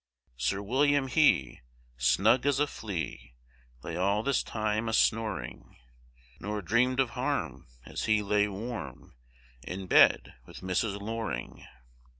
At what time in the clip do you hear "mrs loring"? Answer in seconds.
10.61-11.67